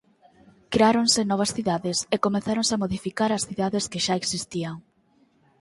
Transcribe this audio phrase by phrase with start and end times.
[0.73, 4.75] Creáronse novas cidades e comezáronse a modificar as cidades que xa existían.